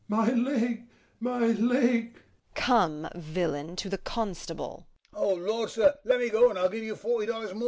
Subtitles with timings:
[0.07, 0.87] My leg,
[1.19, 2.13] my leg!
[2.15, 2.23] MEPHIST.
[2.55, 4.87] Come, villain, to the constable.
[5.13, 5.47] HORSE COURSER.
[5.47, 7.59] O Lord, sir, let me go, and I'll give you forty dollars more!